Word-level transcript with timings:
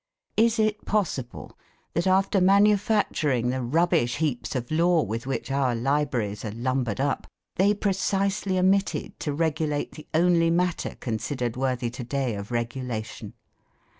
Is 0.35 0.57
it 0.57 0.83
possible 0.83 1.55
that 1.93 2.07
after 2.07 2.41
manufacturing 2.41 3.51
the 3.51 3.61
rubbish 3.61 4.17
heaps 4.17 4.55
of 4.55 4.71
law 4.71 5.03
with 5.03 5.27
which 5.27 5.51
our 5.51 5.75
libraries 5.75 6.43
are 6.43 6.49
lumbered 6.49 6.99
up, 6.99 7.27
they 7.57 7.75
precisely 7.75 8.57
omitted 8.57 9.19
to 9.19 9.31
regulate 9.31 9.91
the 9.91 10.07
only 10.15 10.49
matter 10.49 10.95
considered 10.99 11.55
worthy 11.55 11.91
to 11.91 12.03
day 12.03 12.33
of 12.33 12.49
regulation? 12.49 13.33